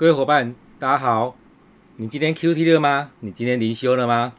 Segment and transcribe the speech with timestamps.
[0.00, 1.36] 各位伙伴，大家好。
[1.96, 3.10] 你今天 QT 了吗？
[3.20, 4.32] 你今天灵修了吗？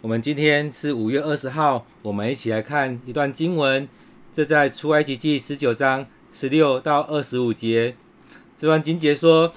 [0.00, 3.88] 我们今天是五月二十号，我们一起来看一段经文。
[4.32, 7.96] 这在出埃及记十九章十六到二十五节。
[8.56, 9.52] 这段经节说，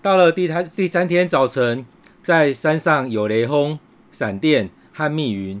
[0.00, 1.84] 到了第三第三天早晨，
[2.22, 3.80] 在山上有雷轰、
[4.12, 5.60] 闪电和密云，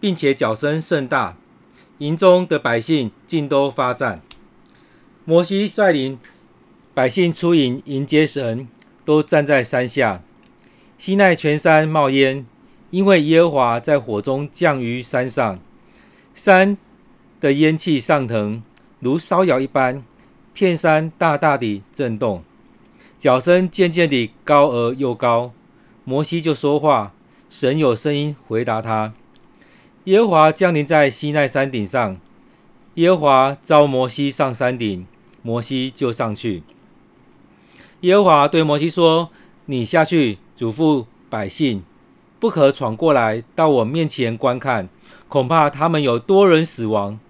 [0.00, 1.36] 并且角声甚大，
[1.98, 4.20] 营中的百姓尽都发战。
[5.24, 6.18] 摩西率领
[6.94, 8.68] 百姓出营迎接神，
[9.02, 10.22] 都站在山下。
[10.98, 12.44] 西奈全山冒烟，
[12.90, 15.58] 因为耶和华在火中降于山上，
[16.34, 16.76] 山
[17.40, 18.62] 的烟气上腾，
[19.00, 20.04] 如烧窑一般，
[20.52, 22.44] 片山大大地震动，
[23.16, 25.52] 脚声渐渐地高而又高。
[26.04, 27.14] 摩西就说话，
[27.48, 29.14] 神有声音回答他。
[30.04, 32.20] 耶和华降临在西奈山顶上，
[32.96, 35.06] 耶和华召摩西上山顶。
[35.44, 36.62] 摩西就上去。
[38.02, 39.30] 耶和华对摩西说
[39.66, 41.84] ：“你下去嘱咐百姓，
[42.40, 44.88] 不可闯过来到我面前观看，
[45.28, 47.20] 恐怕他们有多人死亡。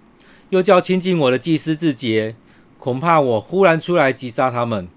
[0.49, 2.35] 又叫亲近我的祭司自洁，
[2.79, 4.89] 恐怕我忽然出来击杀他们。”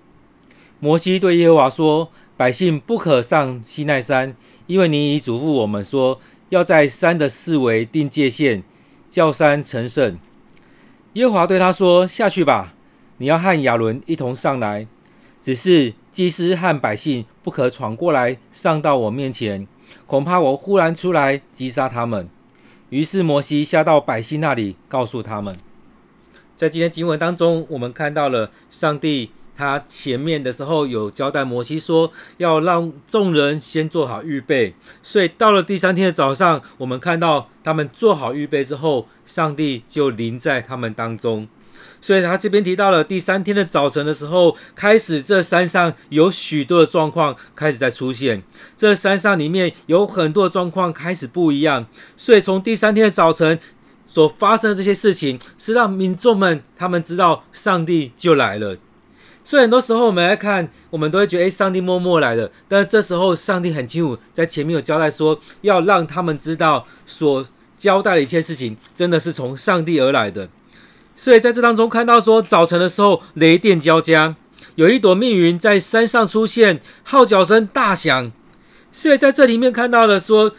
[0.80, 4.33] 摩西对耶和华说：“百姓不可上西奈山，
[4.67, 8.64] 因为你已嘱咐我们说，要在山的四围定界限，
[9.09, 10.17] 叫山成圣。”
[11.14, 12.71] 耶和华对他说：“下去吧。”
[13.19, 14.88] 你要和亚伦一同上来，
[15.45, 19.67] 只是祭司和百姓不可闯过来上到我面前，
[20.07, 22.27] 恐怕我忽然出来击杀他们。
[22.89, 25.55] 于是摩西下到百姓那里，告诉他们。
[26.55, 29.29] 在今天经文当中，我们看到了上帝。
[29.57, 41.47] 他前面的时候有交代摩西说，要让众人先做好预备，所以到了第三天的早上，我们看到他们做好预备之后，上帝就临在他们当中。
[42.01, 48.43] 所以他这边提到了第三天的早晨的时候，开始这山上有许多的状况开始在出现，
[48.77, 53.59] 这山上里面有很多的状况开始不一样，所以从第三天的早晨
[54.05, 58.77] 所发生的这些事情，是让民众们他们知道上帝就来了。
[59.43, 62.52] 所以很多时候我们来看，我们都会觉得，诶，上帝默默来了。
[62.67, 67.47] 但这时候，上帝很清楚，在前面有交代说，要让他们知道，所
[67.77, 70.49] 交代的一切事情，真的是从上帝而来的。
[71.15, 74.36] 所以在这当中看到说，早晨的时候雷电交加，
[74.76, 78.31] 有一朵密云在山上出现，号角声大响。
[78.92, 80.53] 所以在这里面看到了说，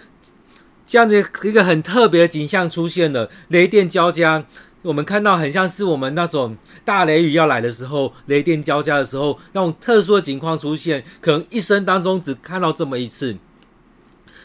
[0.87, 4.45] 这样子一个很特别的景象出现了，雷电交加。
[4.83, 13.37] 我们看到很像是我们那种大雷雨要来的时候，雷电交加的时候，那种特殊的情况出现，可能一生当中只看到这么一次。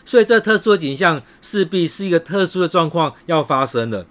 [0.04, 4.08] 所以这特殊的景象势必是一个特殊的状况要发生的。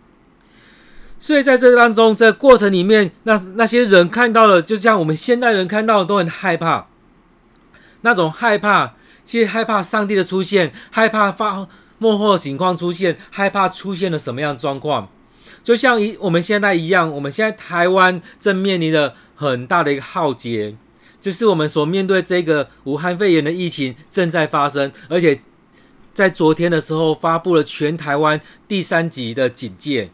[1.23, 6.87] 所以在这当中，在过程里面，那那些人看到了，就像我们现代人看到的都很害怕，
[8.01, 15.11] 那种害怕，其实害怕上帝的出现，害怕发幕后情况出现，害怕出现了什么样的状况。
[15.63, 20.75] 就像一我们现在一样，我们现在台湾正面临着很大的一个浩劫，
[21.21, 25.39] 就是我们所面对这个武汉肺炎的疫情正在发生，而且
[26.15, 30.11] 在昨天的时候发布了全台湾第三级的警戒。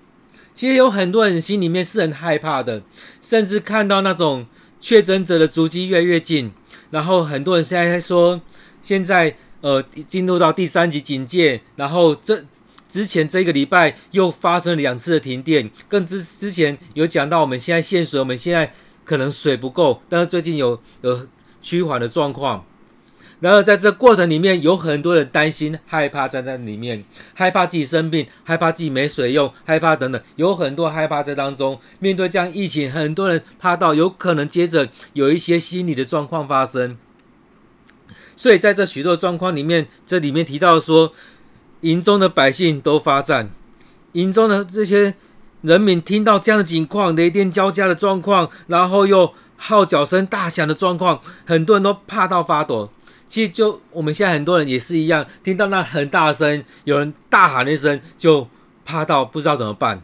[0.56, 2.82] 其实有很多人心里面是很害怕的，
[3.20, 4.46] 甚至看到那种
[4.80, 6.50] 确诊者的足迹越来越近，
[6.90, 8.40] 然后很多人现在说，
[8.80, 12.42] 现在呃进入到第三级警戒，然后这。
[12.88, 18.72] 之前这个礼拜又发生两次的停电，更之之前有讲到我们现在限水，我们现在
[19.04, 21.28] 可能水不够，但是最近有有
[21.60, 22.64] 趋缓的状况。
[23.40, 27.04] 然后在这过程里面，有很多人担心、害怕站在里面，
[27.34, 31.78] 害怕自己生病，害怕自己没水用，害怕等等，有很多害怕在当中。
[31.98, 36.96] 面对这样疫情，很多人怕到有可能接着有一些心理的状况发生。
[38.34, 41.12] 所以在这许多状况里面，这里面提到说。
[41.82, 43.50] 营中的百姓都发战，
[44.12, 45.14] 营中的这些
[45.60, 52.90] 人民听到这样的情况，雷电交加的状况，然后又号角声大响的状况，很多人都怕到发抖。
[53.26, 58.48] 其实就我们现在很多人也是一样，听到那很大声，有人大喊一声，就
[58.84, 60.02] 怕到不知道怎么办。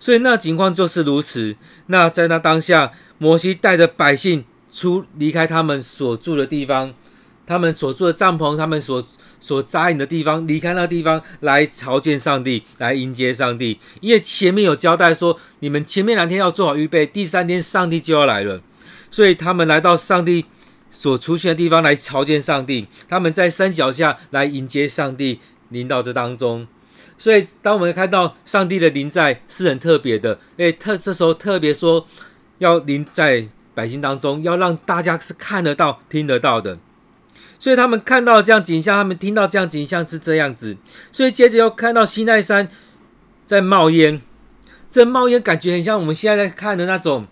[0.00, 1.56] 所以那情况就是如此。
[1.86, 6.94] 那在那当下，摩西带着百姓出离开他们所住的地方，
[7.46, 9.04] 他们所住的帐篷，他们所。
[9.44, 13.80] 所扎营的地方，离开那地方来朝见上帝，来迎接上帝。
[14.00, 18.60] 因为前面有交代说，你们前面两天要做好预备，第三天上帝就要来了。
[19.10, 20.46] 所以他们来到上帝
[20.92, 25.40] 所出现的地方来朝见上帝，他们在山脚下来迎接上帝
[25.70, 26.68] 临到这当中。
[27.18, 32.06] 所以当我们看到上帝的临在是很特别的，诶，特这时候特别说
[32.58, 36.78] 要临在百姓当中，要让大家是看得到、听得到的。
[37.58, 40.76] 所以他们看到这样景象，他们听到这样景象是这样子。
[41.12, 42.68] 所以接着又看到西奈山
[43.46, 44.20] 在冒烟，
[44.90, 47.28] 这冒烟感觉很像我们现在在看的那种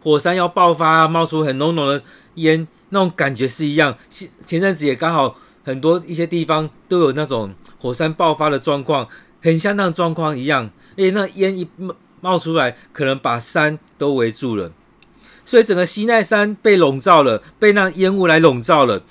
[0.00, 2.02] 火山要爆发啊，冒出很浓浓的
[2.34, 3.96] 烟，那种感觉是一样。
[4.08, 9.08] 前前阵子也刚好很多一些地方都有那种火山爆发的状况，
[9.42, 10.70] 很像那种状况一样。
[10.96, 14.72] 而且那烟一冒冒出来，可能把山都围住了。
[15.44, 19.02] 所以整个西奈山被笼罩了，被那烟雾来笼罩了。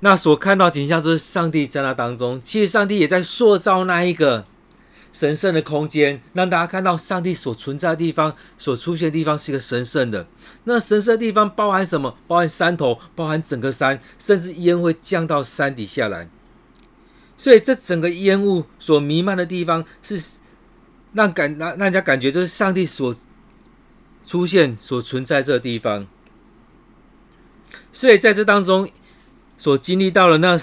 [0.00, 2.40] 那所看到景象就是上帝在那当中。
[2.40, 4.46] 其实上帝也在塑造那一个
[5.12, 10.26] 神圣的空间，让大家看到上帝所存在的地方、所出现的地方是一个神圣的。
[10.64, 12.16] 那神圣的地方包含什么？
[12.26, 16.28] 包含山头，包含整个山，甚至烟会降到山底下来。
[17.36, 20.20] 所以这整个烟雾所弥漫的地方，是
[21.12, 23.14] 让感让让人家感觉就是上帝所。
[24.24, 26.06] 出现所存在这个地方，
[27.92, 28.88] 所以在这当中
[29.58, 30.56] 所经历到了那，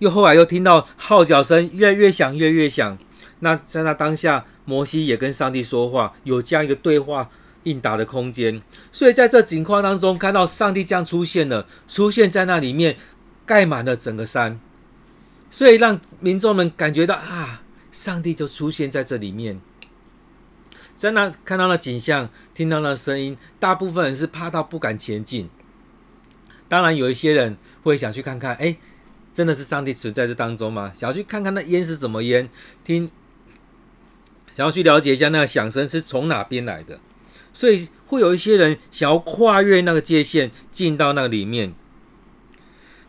[0.00, 2.98] 又后来又听到号角声越来越响，越来越响。
[3.44, 7.30] 那在那当下，摩西也跟上帝说话，有这样一个对话
[7.64, 8.60] 应答的空间。
[8.90, 12.96] 所以在这景况当中，看到上帝这样出现了，出现在那里面，
[13.46, 14.58] 盖满了整个山，
[15.50, 17.62] 所以让民众们感觉到啊，
[17.92, 19.60] 上帝就出现在这里面。
[20.96, 25.50] 在那看到那景象，听到那声音，大部分人是怕到不敢前进。
[26.66, 28.76] 当然，有一些人会想去看看，哎，
[29.32, 30.92] 真的是上帝存在这当中吗？
[30.94, 32.48] 想要去看看那烟是怎么烟，
[32.84, 33.10] 听，
[34.54, 37.00] 想要去了解一下那个响声是从哪边来的。
[37.52, 41.74] 所以会有一些人想要跨越那个界限，进到那个里面。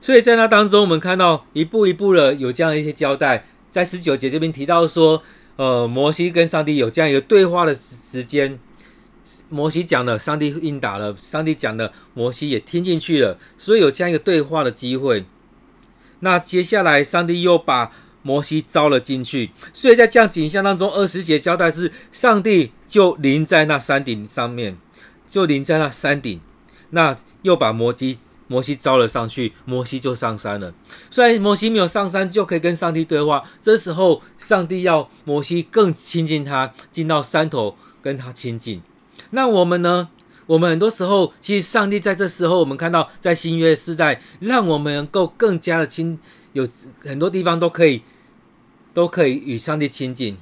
[0.01, 5.23] 所以在那当中，我们看到一步一步的有这样一些交代，在十九节这边提到说。
[5.57, 8.59] 呃，摩西跟上帝有这样一个对话的时间，
[9.47, 15.23] 摩西讲了，上帝应答了；上帝讲了，摩西也听进去了，所以有这样一个对话的机会。
[16.19, 17.93] 那接下来，上帝又把
[18.25, 24.75] 摩西招了进去，所以在这样景象当中，二十节交代是，上帝就临在那山顶上面，
[25.27, 26.41] 就临在那山顶，
[26.89, 28.17] 那又把摩西。
[28.47, 30.71] 摩西招了上去，摩西就上山了。
[31.09, 33.43] 虽然摩西没有上山，就可以跟上帝对话。
[33.59, 38.83] 这时候，上帝要摩西更亲近他，进到山头跟他亲近。
[39.31, 40.09] 那我们呢？
[40.45, 46.19] 我们很多时候，其实上帝在这时候，我们看到在新约世代，让我们能够更加的亲，
[46.53, 46.67] 有
[47.03, 48.03] 很多地方都可以，
[48.95, 50.37] 都可以与上帝亲近。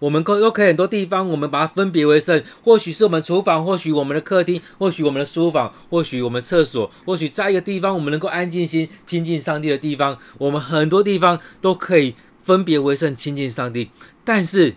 [0.00, 2.40] 我们可都可以很多地方，我们把它分别为圣。
[2.62, 10.16] 或许是我们厨房，或许我们的客厅，或许我们的书房，或许我们厕所，或许在一个地方，我们能够安静心亲近上帝的地方。
[10.38, 13.90] 我们很多地方都可以分别为圣，亲近上帝。
[14.24, 14.76] 但是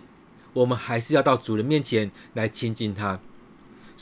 [0.54, 3.20] 我们还是要到主人面前来亲近他。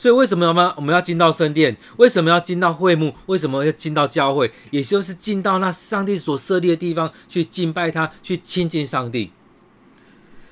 [0.01, 1.77] 所以为什么我们我们要进到圣殿？
[1.97, 3.13] 为什么要进到会幕？
[3.27, 4.51] 为什么要进到教会？
[4.71, 9.31] 也就是进到那上帝所设立的地方去敬拜他，去亲近上帝。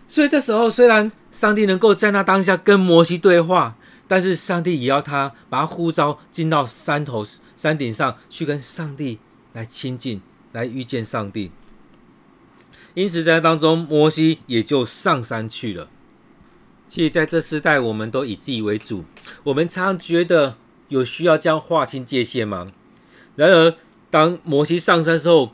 [0.07, 3.75] 所以这时候，虽然上帝能够在那当下跟摩西对话，
[4.07, 7.25] 但是上帝也要他把他呼召进到山头、
[7.57, 9.17] 山顶上去跟上帝
[9.53, 11.51] 来亲近，来遇见上帝。
[12.93, 15.89] 因此，在当中，摩西也就上山去了。
[16.89, 19.05] 其实，在这时代，我们都以自己为主，
[19.43, 20.55] 我们常觉得
[20.87, 22.71] 有需要这样划清界限吗？
[23.35, 23.75] 然而，
[24.09, 25.51] 当摩西上山的时候，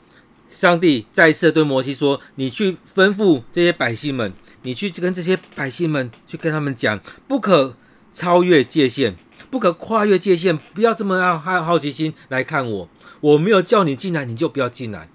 [0.50, 4.32] 上帝再次对摩西说：“你去吩咐这些百姓们，
[4.62, 7.76] 你去跟这些百姓们去跟他们讲，不可
[8.14, 9.16] 超越界限，
[9.52, 12.90] 不可跨越界限，不要这么样好好奇心来看我。
[13.20, 15.10] 我没有叫你进来，你就不要进来。”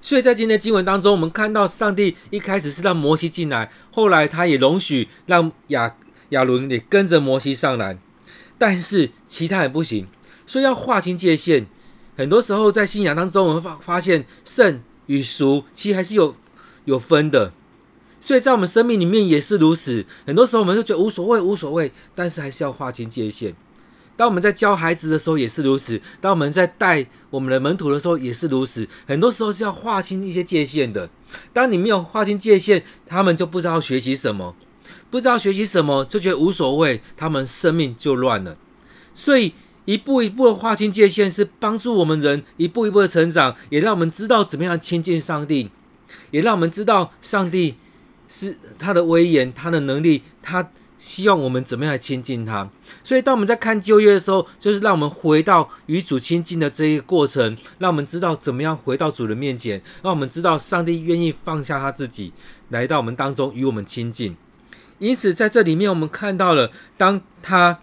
[0.00, 5.96] 所以在今天经文当中，我们看到上帝一开始是让摩西进来，后来他也容许让亚
[6.30, 7.98] 亚伦也跟着摩西上来，
[8.58, 10.06] 但是其他人不行，
[10.46, 11.66] 所以要划清界限。
[12.16, 16.34] 很多时候在信仰当中，我们发发现圣与俗其实还是有
[16.84, 17.52] 有分的，
[18.20, 20.06] 所以在我们生命里面也是如此。
[20.26, 23.54] 很多时候我们就觉得无所谓，无所谓，但是还是要划清界限。
[24.16, 28.88] 当我们在教孩子的时候也是如此，当我们在带我们的门徒的时候也是如此。
[29.06, 31.08] 很多时候是要划清一些界限的。
[31.52, 34.56] 当你没有划清界限，他们就不知道学习什么，
[35.10, 38.56] 不知道学习什么就觉得无所谓，他们生命就乱了。
[39.14, 39.52] 所以。
[39.86, 45.70] 一步一步的划清界限，是帮助我们人一步一步的成长，也让我们知道怎么样亲近上帝，
[46.32, 47.76] 也让我们知道上帝
[48.28, 50.72] 是他的威严、他的能力，他
[51.06, 52.68] 希望我们怎么样来亲近他。
[53.04, 62.32] 所以，当我们在看旧约的时候，就是让我们回到与主亲近的这一个过程，让我们知道怎么样回到主的面前，让我们知道上帝愿意放下他自己
[62.70, 64.36] 来到我们当中与我们亲近。
[64.98, 67.78] 因此，在这里面我们看到了，当他。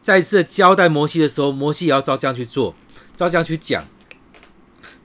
[0.00, 2.74] 再次交代摩西的时候，摩西也要照这样去做，
[3.14, 3.84] 照这样去讲。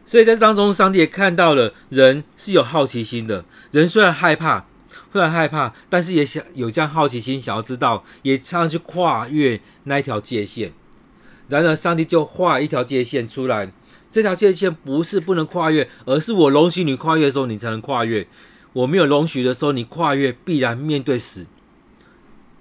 [0.05, 3.43] 所以在当中，上帝也看到了人是有好奇心的。
[3.71, 4.65] 人虽然害怕，
[5.13, 10.73] 虽然害怕，但是也想有这样好奇心，想要知道，也常常去跨越那一条界限。
[11.47, 13.71] 然而，上帝就画一条界限出来。
[14.09, 18.27] 这条界限不是不能跨越，而是我容许你跨越的时候，你才能跨越。
[18.73, 21.45] 我没有容许的时候，你跨越必然面对死。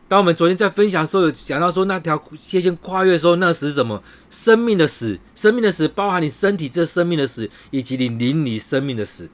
[0.06, 4.02] 当我们昨天在分享的时候，有讲到说那条界限跨越的时候，那死是什么？
[4.28, 9.30] 生命的死，生命的死包含你身体这生命的死，以及你灵里生命的死。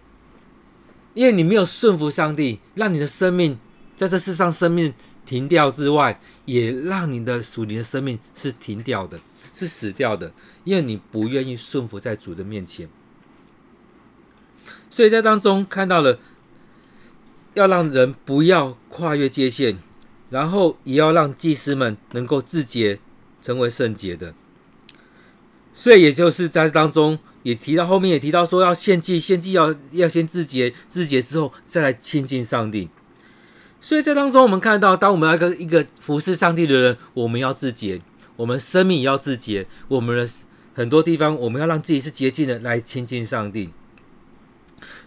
[1.18, 3.58] 因为你没有顺服上帝，让你的生命
[3.96, 4.94] 在这世上生命
[5.26, 9.18] 停掉之外，也让你的属灵的生命是停掉的。
[9.52, 10.32] 是死掉的，
[10.62, 12.88] 因为你不愿意顺服在主的面前，
[14.88, 16.20] 所以在当中看到了
[17.54, 19.78] 要让人不要跨越界限，
[20.30, 23.00] 然后也要让祭司们能够自洁，
[23.42, 24.32] 成为圣洁的。
[25.74, 32.88] 所以也就是在当中也提到后面也提到说要献祭，献祭要要先自洁，自洁之后再来亲近上帝。
[33.80, 38.02] 所以在当中我们看到，当我们要一个一个服侍上帝的人，我们要自洁。
[38.36, 40.28] 我们生命也要自洁，我们的
[40.72, 43.70] 很多地方，我们要让自己是洁净的，来亲近上帝。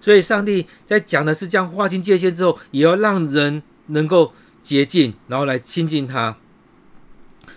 [0.01, 6.37] 所以，上帝在讲的是这样划清界限之后，也要让人能够洁净，然后来亲近他。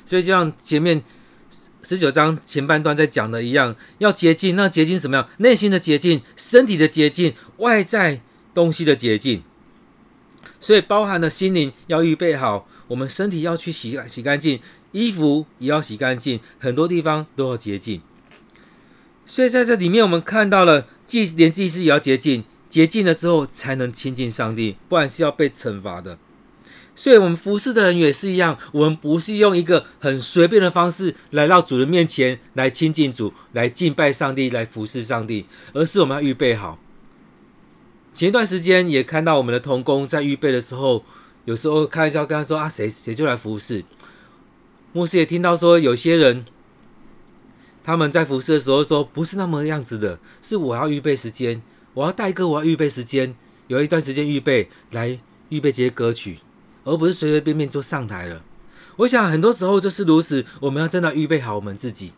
[0.06, 1.02] 所以，就像前面
[1.84, 5.28] 十九章前半段在讲的一样，要洁净，那洁净什么样？
[5.38, 8.22] 内心的洁净，身体的洁净，外在
[8.54, 9.42] 东西的洁净。
[10.58, 14.60] 所以，包含了心灵要预备好，我们身体要去洗洗干净。
[14.92, 18.00] 衣服也要洗干净，很多地方都要洁净。
[19.26, 26.16] 所以在这里面，我们看到了祭连祭司也要洁净，洁净了之后才能亲近上帝，不然是要被惩罚的。
[26.96, 36.78] 所以，我们服侍的人也是一样，我们不是用一个很随便的方式来到主人面前来亲近主、来敬拜上帝、来服侍上帝，而是我们要预备好。
[38.12, 41.04] 前一段时间也看到我们的童工在预备的时候，
[41.46, 43.82] 有时候开玩笑跟他说：“啊，谁谁就来服侍。”
[44.94, 46.44] 牧师也听到说，有些人
[47.82, 51.60] 他们在服侍的时候说，不是那么样子的，是我要预备时间，
[51.94, 53.34] 我要带歌，我要预备时间，
[53.66, 56.38] 有一段时间预备来预备这些歌曲，
[56.84, 58.42] 而不是随随便便就上台了。
[58.96, 62.12] 我想很多时候就是如此，我们要真的预备好我们自己，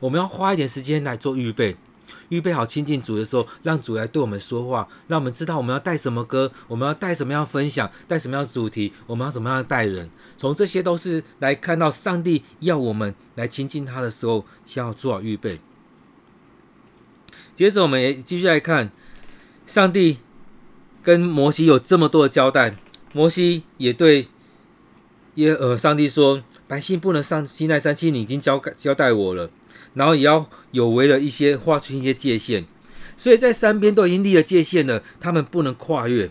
[0.00, 1.76] 我们要花一点时间来做预备。
[2.30, 10.10] 预备好亲近主的时候，让主来对我们说话，让我们知道我们要带什么歌，我们要带什么样分享，带什么样的主题，我们要怎么样带人。
[10.36, 15.60] 从这些都是来看到上帝要我们来亲近他的时候，先要做好预备。
[17.54, 18.90] 接着，我们也继续来看，
[19.66, 20.18] 上帝
[21.02, 22.76] 跟摩西有这么多的交代，
[23.18, 24.28] 摩西也对
[25.34, 29.50] 耶呃上帝说，百姓不能上西奈山，其实你已经交交代我了。
[29.94, 32.64] 然后也要有为了一些划出一些界限，
[33.16, 36.30] 所以在三边都已经立了界限了，他们不能跨越。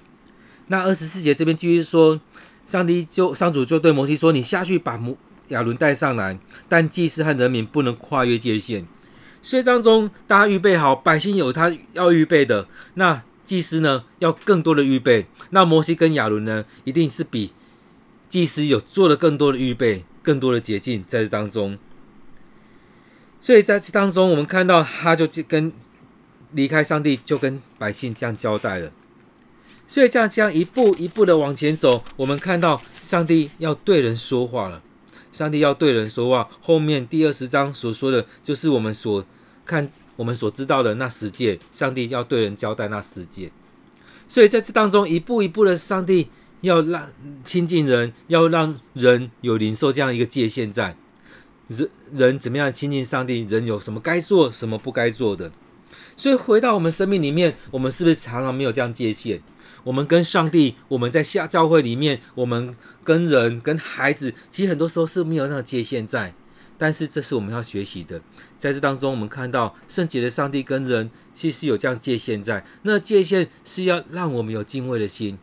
[0.67, 2.21] 那二十四节这边继续说，
[2.65, 5.17] 上帝就上主就对摩西说：“你下去把摩
[5.49, 6.39] 亚伦带上来，
[6.69, 8.87] 但祭司和人民不能跨越界限。”
[9.43, 15.25] 所以当中大家预备好，百姓有他要预备的，那祭司呢要更多的预备。
[15.51, 17.53] 那摩西跟亚伦呢，一定是比
[18.27, 21.77] 祭司有做了更多的预备，更多的捷径在这当中。
[23.39, 25.71] 所以在这当中，我们看到他就跟
[26.51, 28.91] 离开上帝，就跟百姓这样交代了。
[29.87, 34.83] 所以这样这样一步一步的往前走，我们看到上帝要对人说话了。
[35.31, 39.23] 上帝要对人说话，后面第二十章所说的就是我们所
[39.63, 41.57] 看、我们所知道的那十诫。
[41.71, 43.49] 上帝要对人交代那十诫。
[44.27, 46.27] 所以在这当中，一步一步的，上帝
[46.59, 47.09] 要让
[47.45, 50.97] 亲近人，要让人有领受这样一个界限在。
[51.69, 53.43] 人人怎么样亲近上帝？
[53.43, 55.51] 人有什么该做，什么不该做的？
[56.17, 59.41] 所以回到我们生命里面，我们是不是常常没有这样界限？
[59.83, 66.33] 我们跟上帝，我们在下教会里面，我们跟人、跟孩子，其实很多时候是没有那个界限在。
[66.77, 68.21] 但是这是我们要学习的。
[68.57, 72.65] 在这当中，我们看到圣洁的上帝跟人，其实有这样界限在。
[72.83, 75.37] 那界限是要让我们有敬畏的心，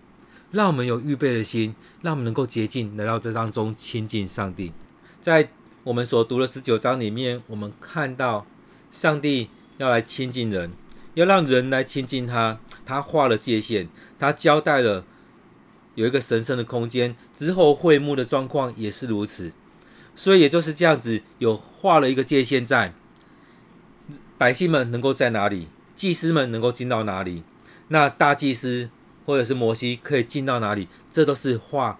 [0.51, 4.73] 让我们有预备的心，让我们能够洁净来到这当中亲近上帝。
[5.21, 5.51] 在
[5.83, 8.47] 我们所读的十九章里面，我们看到
[8.91, 10.73] 上帝要来亲近人，
[11.15, 12.59] 要让人来亲近他。
[12.87, 13.89] 他画了界限，
[14.19, 15.07] 他交代了
[15.95, 17.17] 有一个神圣的空间。
[17.35, 19.51] 之后会幕的状况也是如此，
[20.15, 22.95] 所以也就是这样子，有画了一个界限在。
[24.37, 25.69] 百姓们能够在哪里？
[25.95, 27.43] 祭司们能够进到哪里？
[27.89, 28.91] 那大祭司
[29.25, 30.89] 或者是摩西可以进到哪里？
[31.11, 31.99] 这都是画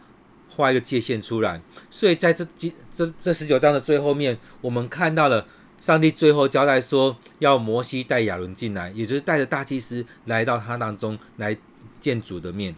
[0.51, 1.63] 画一个界限出来。
[1.91, 5.47] 所以在这这这这十九章的最后面，我们看到了
[5.81, 11.57] 上帝最后交代说，要摩西带亚伦进来，也就是带着大祭司来到他当中来
[12.01, 12.75] 见主的面。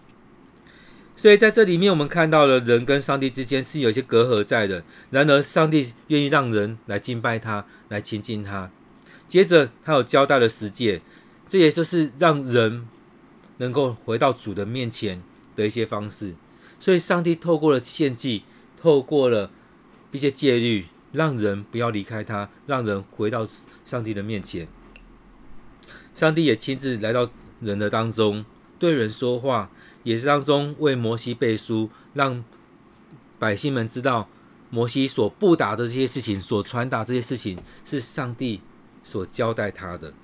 [1.18, 4.84] 所以在这里面，我们看到了人跟上帝之间是有一些隔阂在的。
[5.10, 8.70] 然而，上帝愿意让人来敬拜他，来亲近他。
[9.26, 11.00] 接着，他有交代了十诫，
[11.48, 12.86] 这也就是让人
[13.56, 15.22] 能够回到主的面前
[15.56, 16.34] 的一些方式。
[16.78, 18.44] 所以，上帝透过了献祭，
[18.78, 19.50] 透过了
[20.12, 23.48] 一些戒律，让人不要离开他，让人回到
[23.86, 24.68] 上帝的面前。
[26.14, 27.30] 上帝也亲自来到
[27.60, 28.44] 人的当中，
[28.78, 29.70] 对人说话。
[30.06, 32.44] 也是当中为摩西背书，让
[33.40, 34.28] 百姓们知道
[34.70, 38.60] 摩西所布达的这些事情，所传达这些事情是上帝
[39.02, 40.14] 所交代他的。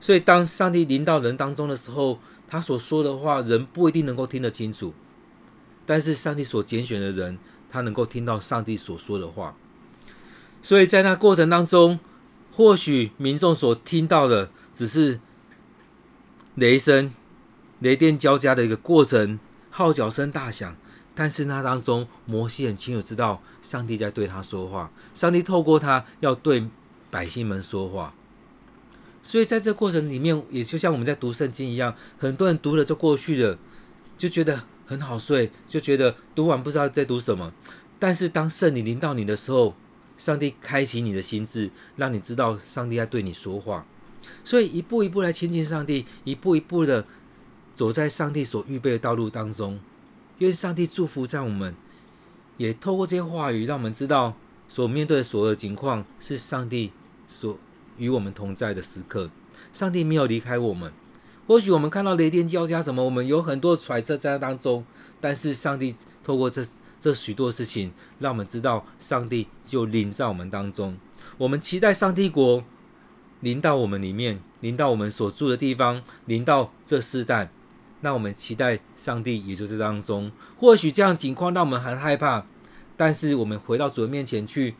[0.00, 4.94] 所以，当上帝临到人当中的时候，他所说的话，人不一定能够听得清楚。
[5.84, 7.36] 但是，上帝所拣选的人，
[7.68, 9.56] 他能够听到上帝所说的话。
[10.62, 11.98] 所以在那过程当中，
[12.52, 15.18] 或许民众所听到的只是
[16.54, 17.12] 雷声。
[17.80, 19.38] 雷电交加的一个过程，
[19.70, 20.76] 号角声大响，
[21.14, 26.68] 但是那当中，摩西很清楚知道上帝在对他说话，上帝透过他要对
[27.10, 28.14] 百姓们说话。
[29.22, 33.56] 所以在这过程里面，也就像我们在读圣经一样，很多人读了就过去了，
[34.16, 37.52] 就觉得很好睡，就觉得读完不知道在读什么。
[38.00, 39.76] 但是当圣灵临到你的时候，
[40.16, 43.86] 上帝开启你的心智，让你知道上帝在对你说话。
[44.42, 47.04] 所以一步一步来亲近上帝，一步一步的。
[47.78, 49.78] 走在上帝所预备的道路当中，
[50.38, 51.76] 愿上帝祝福在我们，
[52.56, 54.34] 也透过这些话语，让我们知道
[54.68, 56.90] 所面对的所有情况是上帝
[57.28, 57.56] 所
[57.96, 59.30] 与我们同在的时刻。
[59.72, 60.92] 上帝没有离开我们。
[61.46, 64.84] 或许我们看到雷电交加什么，我们有很多揣测在当中，
[65.20, 65.94] 但是上帝
[66.24, 66.66] 透过这
[67.00, 70.98] 这许多事情，让我们知道上帝就临在我们当中。
[71.36, 72.64] 我们期待上帝国
[73.38, 77.52] 临到我们里面，临到我们所住的地方，临到这世代。
[78.00, 82.46] 那我们期待上帝也就是当中，或许这样情况让我们很害怕，
[82.96, 84.74] 但是我们回到主的面前去，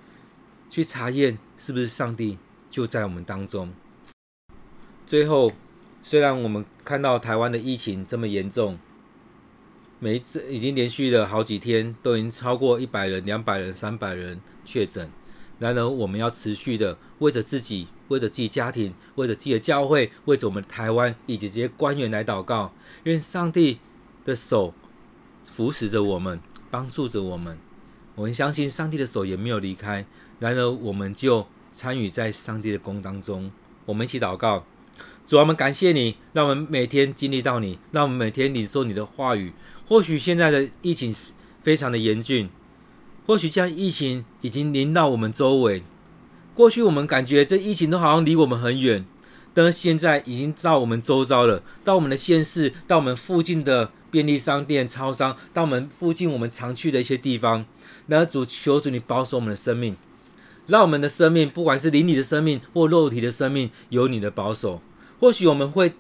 [0.71, 2.39] 去查验是不是上帝
[2.71, 3.73] 就在我们当中。
[5.07, 5.53] 最后，
[6.03, 8.79] 虽然我们看到台湾的疫情这么严重，
[9.99, 15.11] 每一次已经连续了好几天，都已经超过一百人、两百人、三百人确诊。
[15.59, 22.73] 然而，我们要持续的为着自己、为着自己家庭、为着自己的教会、为着我们台湾以及这些官员来祷告，
[23.05, 23.79] 愿上帝
[24.25, 24.75] 的手
[25.45, 26.41] 扶持着我们，
[26.71, 27.57] 帮助着我们。
[28.15, 30.05] 我们相信上帝的手也没有离开。
[30.41, 33.51] 然而，我们就参与在上帝的工当中。
[33.87, 34.65] 我们一起祷告：
[35.27, 39.53] 主啊，我们感谢你，让我们每天经历到你，让我们每天领受你的话语。
[39.87, 41.15] 或许现在的疫情
[41.63, 42.51] 非常的严峻。
[43.27, 45.83] 或许这样疫情已经临到我们周围，
[46.59, 49.05] 过去我们感觉这疫情都好像离我们很远，
[49.55, 57.65] 但是现在已经到我们周遭了，到我们的县市，到我们附近的便利商店、超商，到我们附近我们常去的一些地方。
[58.07, 59.95] 那主，求主你保守我们的生命，
[60.67, 64.83] 让我们的生命，不管是灵里的生命或肉体的生命，有你的保守。
[65.21, 65.93] 或许我们会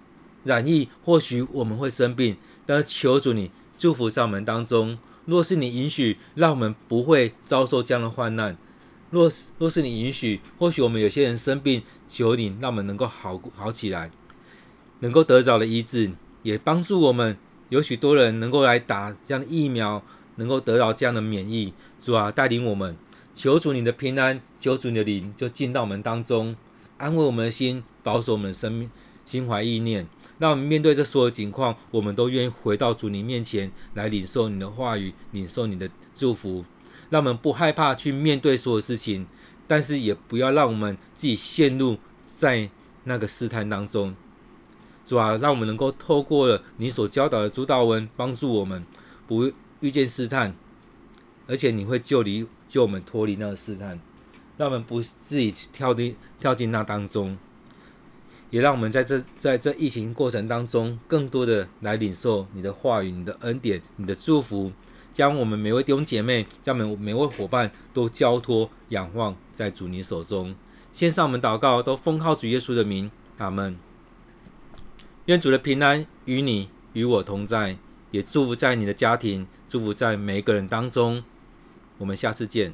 [0.43, 4.99] 染疫，或许我们会生病，但求主你祝福在我们当中。
[5.27, 8.57] 若是你允许，让我们不会遭受这样的患难；
[9.11, 14.11] 若是若是你允许，或许我们有些人生病，求你让我们能够好好起来，
[15.01, 17.37] 能够得着的医治，也帮助我们
[17.71, 20.03] 有许多人能够来打这样的疫苗，
[20.37, 21.73] 能够得到这样的免疫。
[22.01, 22.97] 主啊，带领我们，
[23.35, 26.55] 求主你的平安，求主你的灵就进到我们当中，
[26.99, 28.91] 安慰我们的心，保守我们的生命。
[29.25, 30.07] 心怀意念，
[30.39, 36.65] 让我们面对这所有情况，我们都愿意回到主你面前来领受你的话语，领受你的祝福。
[37.11, 39.27] 让我们不害怕去面对所有事情，
[39.67, 42.71] 但是也不要让我们自己陷入在
[43.05, 44.15] 那个试探当中。
[45.05, 48.85] 主啊，让我们能够透过了你所教导的主导文，帮助我们
[49.27, 50.55] 不遇见试探，
[51.47, 53.99] 而且你会救离救我们脱离那个试探，
[54.59, 57.39] 让我们不自己跳进跳进那当中。
[58.51, 64.73] 也让我们在这在这疫情过程当中，更多的来领受你的话语、你的恩典、你的祝福，
[65.19, 70.55] 将我们每位弟兄姐妹、将每每位伙伴都交托仰望在主你手中。
[70.93, 73.77] 献上我们祷告，都封号主耶稣的名，阿门。
[75.27, 77.79] 愿主的平安与你与我同在，
[78.13, 81.25] 也祝福在你的家庭，祝福在每一个人当中。
[81.97, 82.73] 我们下次见。